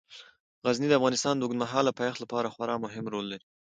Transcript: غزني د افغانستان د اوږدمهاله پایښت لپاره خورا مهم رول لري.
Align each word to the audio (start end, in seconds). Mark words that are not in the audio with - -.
غزني 0.65 0.87
د 0.89 0.93
افغانستان 0.99 1.33
د 1.35 1.41
اوږدمهاله 1.43 1.91
پایښت 1.99 2.19
لپاره 2.21 2.51
خورا 2.53 2.75
مهم 2.85 3.05
رول 3.13 3.25
لري. 3.31 3.45